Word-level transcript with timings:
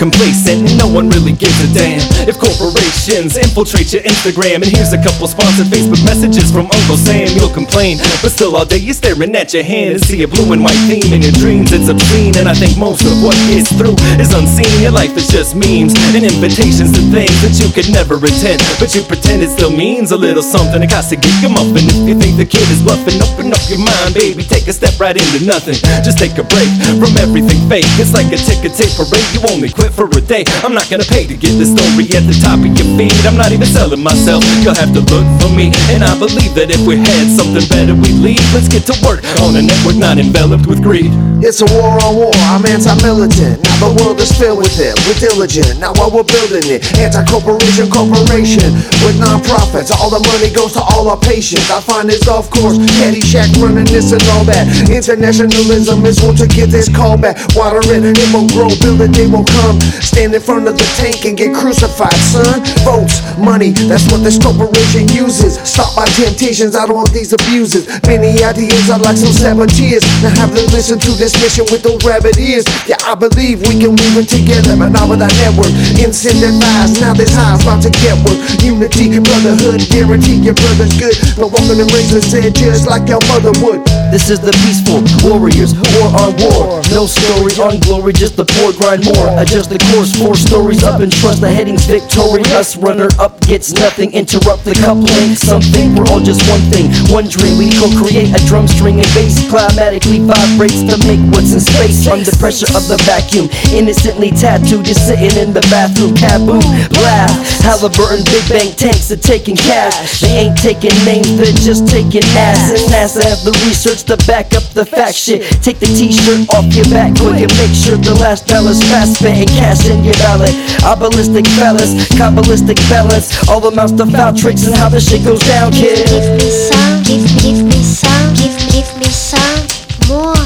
complacent, 0.00 0.64
no 0.76 0.88
one 0.88 1.08
really 1.08 1.32
gives 1.32 1.56
a 1.60 1.68
damn. 1.72 2.00
If 2.28 2.36
corporations 2.36 3.36
infiltrate 3.36 3.92
your 3.96 4.04
Instagram, 4.04 4.60
and 4.60 4.68
here's 4.68 4.92
a 4.92 5.00
couple 5.00 5.24
sponsored 5.24 5.72
Facebook 5.72 6.04
messages 6.04 6.52
from 6.52 6.68
Uncle 6.68 7.00
Sam, 7.00 7.28
you'll 7.32 7.52
complain. 7.52 7.96
But 8.20 8.32
still, 8.36 8.56
all 8.56 8.68
day 8.68 8.76
you're 8.76 8.96
staring 8.96 9.32
at 9.36 9.56
your 9.56 9.64
hand 9.64 9.96
and 9.96 10.02
see 10.04 10.20
a 10.24 10.28
blue 10.28 10.52
and 10.52 10.60
white 10.60 10.76
theme 10.84 11.12
in 11.16 11.24
your 11.24 11.32
dreams. 11.40 11.72
It's 11.72 11.88
obscene, 11.88 12.36
and 12.36 12.44
I 12.44 12.52
think 12.52 12.76
most 12.76 13.08
of 13.08 13.16
what 13.24 13.32
gets 13.48 13.72
through 13.72 13.96
is 14.20 14.36
unseen. 14.36 14.68
Your 14.84 14.92
life 14.92 15.16
is 15.16 15.28
just 15.32 15.56
memes 15.56 15.96
and 16.12 16.28
invitations 16.28 16.92
to 16.92 17.02
things 17.08 17.32
that 17.40 17.56
you 17.56 17.72
could 17.72 17.88
never 17.88 18.20
attend. 18.20 18.60
But 18.76 18.92
you 18.92 19.00
pretend 19.00 19.40
it 19.40 19.48
still 19.48 19.72
means 19.72 20.12
a 20.12 20.18
little 20.20 20.44
something. 20.44 20.84
It 20.84 20.92
got 20.92 21.08
to 21.08 21.16
get 21.16 21.32
you 21.40 21.48
muffin. 21.48 21.88
If 21.88 22.04
you 22.04 22.16
think 22.20 22.36
the 22.36 22.44
kid 22.44 22.68
is 22.68 22.84
bluffing, 22.84 23.16
open 23.24 23.48
up 23.48 23.64
your 23.72 23.80
mind, 23.80 24.12
baby. 24.12 24.44
Take 24.44 24.68
a 24.68 24.76
step 24.76 25.00
right 25.00 25.16
into 25.16 25.40
nothing. 25.48 25.80
Just 26.04 26.20
take 26.20 26.36
a 26.36 26.44
break 26.44 26.68
from 27.00 27.16
everything 27.16 27.64
fake. 27.72 27.88
It's 27.96 28.12
like 28.12 28.28
a 28.28 28.36
ticker 28.36 28.68
tape 28.68 28.92
parade. 28.92 29.24
You 29.32 29.40
only 29.48 29.69
quit 29.72 29.92
for 29.92 30.06
a 30.06 30.20
day. 30.20 30.44
I'm 30.64 30.74
not 30.74 30.88
gonna 30.90 31.04
pay 31.04 31.26
to 31.26 31.36
get 31.36 31.54
the 31.58 31.66
story 31.66 32.06
at 32.16 32.24
the 32.26 32.36
top 32.40 32.58
of 32.58 32.70
your 32.70 32.88
feed. 32.96 33.14
I'm 33.26 33.36
not 33.36 33.52
even 33.52 33.66
selling 33.66 34.02
myself. 34.02 34.44
You'll 34.62 34.74
have 34.74 34.92
to 34.94 35.00
look 35.00 35.26
for 35.40 35.50
me. 35.54 35.70
And 35.94 36.02
I 36.02 36.18
believe 36.18 36.54
that 36.54 36.70
if 36.70 36.80
we 36.86 36.96
had 36.96 37.26
something 37.30 37.66
better, 37.68 37.94
we'd 37.94 38.18
leave. 38.18 38.42
Let's 38.54 38.68
get 38.68 38.86
to 38.90 38.96
work 39.06 39.22
on 39.42 39.56
a 39.56 39.62
network 39.62 39.96
not 39.96 40.18
enveloped 40.18 40.66
with 40.66 40.82
greed. 40.82 41.12
It's 41.40 41.64
a 41.64 41.68
war 41.72 41.96
on 42.04 42.20
war, 42.20 42.36
I'm 42.52 42.60
anti-militant. 42.68 43.64
Now 43.64 43.88
the 43.88 43.90
world 43.96 44.20
is 44.20 44.28
filled 44.28 44.60
with 44.60 44.76
it, 44.76 44.92
we're 45.08 45.16
diligent. 45.16 45.80
Now 45.80 45.96
while 45.96 46.12
we're 46.12 46.28
building 46.28 46.68
it, 46.68 46.84
anti-corporation 47.00 47.88
corporation 47.88 48.76
with 49.00 49.16
non-profits. 49.16 49.88
All 49.88 50.12
the 50.12 50.20
money 50.20 50.52
goes 50.52 50.76
to 50.76 50.84
all 50.84 51.08
our 51.08 51.16
patients. 51.16 51.72
I 51.72 51.80
find 51.80 52.12
this 52.12 52.28
off 52.28 52.52
course, 52.52 52.76
running 52.76 53.88
this 53.88 54.12
and 54.12 54.20
all 54.36 54.44
that. 54.52 54.68
Internationalism 54.92 56.04
is 56.04 56.20
one 56.20 56.36
to 56.36 56.46
get 56.46 56.68
this 56.68 56.92
call 56.92 57.16
back. 57.16 57.40
Water 57.56 57.80
it, 57.88 58.04
it 58.04 58.28
won't 58.36 58.52
grow, 58.52 58.68
build 58.76 59.00
it, 59.00 59.16
they 59.16 59.24
won't 59.26 59.48
come. 59.48 59.80
Stand 60.04 60.36
in 60.36 60.44
front 60.44 60.68
of 60.68 60.76
the 60.76 60.84
tank 61.00 61.24
and 61.24 61.40
get 61.40 61.56
crucified, 61.56 62.20
son. 62.20 62.60
Votes, 62.84 63.24
money, 63.40 63.72
that's 63.88 64.04
what 64.12 64.20
this 64.20 64.36
corporation 64.36 65.08
uses. 65.08 65.56
Stop 65.64 65.96
my 65.96 66.04
temptations, 66.20 66.76
I 66.76 66.84
don't 66.84 67.00
want 67.00 67.16
these 67.16 67.32
abuses. 67.32 67.88
Many 68.04 68.44
ideas 68.44 68.92
are 68.92 69.00
like 69.00 69.16
some 69.16 69.32
saboteers. 69.32 70.04
Now 70.20 70.36
have 70.36 70.52
to 70.52 70.64
listen 70.76 71.00
to 71.00 71.12
this 71.16 71.29
mission 71.38 71.66
with 71.70 71.82
those 71.82 72.02
rabbit 72.04 72.38
ears. 72.38 72.64
Yeah, 72.88 72.98
I 73.06 73.14
believe 73.14 73.62
we 73.68 73.78
can 73.78 73.94
weave 73.94 74.18
it 74.18 74.28
together, 74.28 74.74
but 74.76 74.90
not 74.90 75.08
with 75.08 75.22
our 75.22 75.32
network. 75.44 75.70
Incentivized, 76.00 77.00
now 77.00 77.14
this 77.14 77.34
high's 77.34 77.62
about 77.62 77.82
to 77.86 77.90
get 77.90 78.16
work. 78.26 78.38
Unity, 78.62 79.20
brotherhood, 79.20 79.84
guarantee 79.90 80.40
your 80.40 80.54
brother's 80.54 80.94
good. 80.98 81.14
No 81.36 81.46
walking 81.46 81.78
the 81.78 81.86
razor's 81.92 82.32
edge 82.34 82.58
just 82.58 82.86
like 82.86 83.08
your 83.08 83.20
mother 83.28 83.52
would. 83.62 83.99
This 84.10 84.26
is 84.28 84.40
the 84.42 84.50
peaceful 84.66 85.06
warriors, 85.22 85.70
war 85.70 86.10
on 86.18 86.34
war. 86.42 86.82
No 86.90 87.06
story 87.06 87.54
on 87.62 87.78
glory, 87.78 88.10
just 88.12 88.34
the 88.34 88.42
poor 88.42 88.74
grind 88.74 89.06
more. 89.06 89.30
Adjust 89.38 89.70
the 89.70 89.78
course, 89.94 90.10
four 90.18 90.34
stories 90.34 90.82
up 90.82 90.98
and 90.98 91.14
trust 91.14 91.40
the 91.40 91.46
heading's 91.46 91.86
victorious. 91.86 92.74
Runner 92.74 93.06
up 93.22 93.38
gets 93.46 93.70
nothing, 93.70 94.10
interrupt 94.10 94.66
the 94.66 94.74
coupling. 94.82 95.38
Something, 95.38 95.94
we're 95.94 96.10
all 96.10 96.18
just 96.18 96.42
one 96.50 96.58
thing, 96.74 96.90
one 97.06 97.30
dream. 97.30 97.54
We 97.54 97.70
co-create 97.70 98.34
a 98.34 98.42
drum 98.50 98.66
string 98.66 98.98
and 98.98 99.06
bass 99.14 99.46
climatically 99.46 100.26
vibrates 100.26 100.82
to 100.90 100.98
make 101.06 101.22
what's 101.30 101.54
in 101.54 101.62
space 101.62 102.02
under 102.10 102.34
pressure 102.42 102.66
of 102.74 102.90
the 102.90 102.98
vacuum. 103.06 103.46
Innocently 103.70 104.34
tattooed, 104.34 104.90
you're 104.90 104.98
sitting 104.98 105.38
in 105.38 105.54
the 105.54 105.62
bathroom, 105.70 106.18
kaboom, 106.18 106.66
blast. 106.90 107.62
Halliburton, 107.62 108.26
big 108.26 108.42
bank 108.50 108.74
tanks 108.74 109.14
are 109.14 109.22
taking 109.22 109.54
cash. 109.54 110.18
They 110.18 110.50
ain't 110.50 110.58
taking 110.58 110.98
names, 111.06 111.30
they're 111.38 111.54
just 111.62 111.86
taking 111.86 112.26
ass. 112.34 112.74
And 112.74 112.82
NASA 112.90 113.22
have 113.22 113.46
the 113.46 113.54
research 113.70 113.99
to 114.04 114.16
back 114.26 114.54
up 114.54 114.62
the 114.74 114.84
fact 114.84 115.14
shit. 115.14 115.42
Take 115.62 115.78
the 115.78 115.86
t-shirt 115.86 116.48
off 116.54 116.66
your 116.74 116.86
back 116.88 117.16
quick 117.18 117.42
and 117.42 117.52
make 117.58 117.74
sure 117.74 117.96
the 117.96 118.14
last 118.20 118.46
dollar's 118.46 118.82
fast 118.86 119.18
spent 119.18 119.38
and 119.38 119.50
cash 119.58 119.86
in 119.86 120.04
your 120.04 120.14
ballot. 120.22 120.54
ballistic 120.98 121.46
fellas, 121.58 121.92
kabbalistic 122.14 122.78
balance. 122.88 123.32
All 123.48 123.66
amounts 123.66 123.92
to 123.98 124.06
foul 124.06 124.34
tricks 124.34 124.66
and 124.66 124.74
how 124.76 124.88
the 124.88 125.00
shit 125.00 125.24
goes 125.24 125.40
down, 125.40 125.72
kid. 125.72 126.06
Give 126.06 126.38
me 126.38 126.50
some, 126.50 127.02
give, 127.02 127.24
give 127.42 127.60
me 127.64 127.80
some, 127.82 128.34
give, 128.34 128.54
give 128.70 128.90
me 129.00 129.10
some 129.10 129.60
more. 130.08 130.38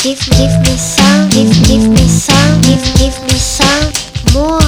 Give, 0.00 0.18
give 0.38 0.54
me 0.64 0.74
some, 0.78 1.28
give, 1.28 1.50
give 1.66 1.84
me 1.88 2.04
some, 2.08 2.60
give, 2.62 2.82
give 2.96 3.16
me 3.28 3.36
some 3.36 3.90
more. 4.32 4.64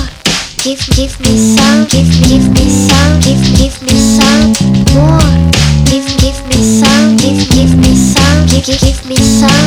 Give, 0.60 0.80
give 0.92 1.14
me 1.24 1.34
some, 1.56 1.86
give, 1.88 2.10
give 2.28 2.46
me 2.52 2.66
some, 2.68 3.20
give, 3.24 3.42
give 3.56 3.76
me 3.82 3.94
some 3.96 4.52
more. 4.94 5.49
Give 8.62 9.06
me 9.06 9.16
some 9.16 9.59